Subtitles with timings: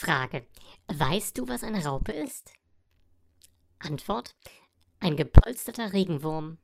[0.00, 0.46] Frage.
[0.88, 2.54] Weißt du, was eine Raupe ist?
[3.80, 4.34] Antwort.
[4.98, 6.56] Ein gepolsterter Regenwurm.